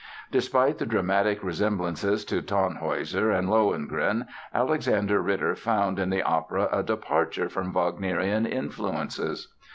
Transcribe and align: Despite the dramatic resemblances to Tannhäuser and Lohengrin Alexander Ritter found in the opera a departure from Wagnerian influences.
Despite 0.31 0.79
the 0.79 0.87
dramatic 0.87 1.43
resemblances 1.43 2.25
to 2.25 2.41
Tannhäuser 2.41 3.37
and 3.37 3.47
Lohengrin 3.47 4.25
Alexander 4.51 5.21
Ritter 5.21 5.53
found 5.55 5.99
in 5.99 6.09
the 6.09 6.23
opera 6.23 6.67
a 6.71 6.81
departure 6.81 7.49
from 7.49 7.71
Wagnerian 7.71 8.47
influences. 8.47 9.53